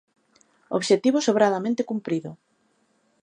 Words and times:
Obxectivo 0.77 1.17
sobradamente 1.27 1.87
cumprido. 1.89 2.31